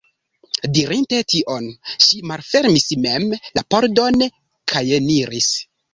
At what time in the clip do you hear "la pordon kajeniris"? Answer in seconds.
3.59-5.53